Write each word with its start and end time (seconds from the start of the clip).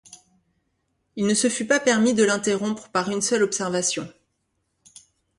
Il 1.15 1.27
ne 1.27 1.35
se 1.35 1.47
fût 1.47 1.67
pas 1.67 1.79
permis 1.79 2.15
de 2.15 2.23
l’interrompre 2.23 2.89
par 2.89 3.11
une 3.11 3.21
seule 3.21 3.43
observation. 3.43 4.11